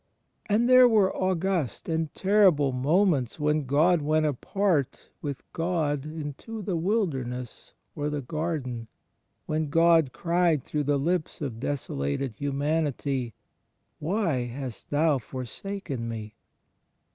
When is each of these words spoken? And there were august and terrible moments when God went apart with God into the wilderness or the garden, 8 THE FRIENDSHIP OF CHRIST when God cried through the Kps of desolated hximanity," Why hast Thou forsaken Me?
And 0.47 0.67
there 0.67 0.87
were 0.89 1.15
august 1.15 1.87
and 1.87 2.11
terrible 2.15 2.71
moments 2.71 3.39
when 3.39 3.67
God 3.67 4.01
went 4.01 4.25
apart 4.25 5.11
with 5.21 5.43
God 5.53 6.07
into 6.07 6.63
the 6.63 6.75
wilderness 6.75 7.73
or 7.95 8.09
the 8.09 8.19
garden, 8.23 8.73
8 8.73 8.81
THE 8.81 8.81
FRIENDSHIP 8.81 8.87
OF 8.87 9.45
CHRIST 9.45 9.49
when 9.49 9.83
God 9.83 10.11
cried 10.11 10.63
through 10.63 10.83
the 10.85 10.97
Kps 10.99 11.41
of 11.41 11.59
desolated 11.59 12.37
hximanity," 12.37 13.33
Why 13.99 14.45
hast 14.45 14.89
Thou 14.89 15.19
forsaken 15.19 16.09
Me? 16.09 16.33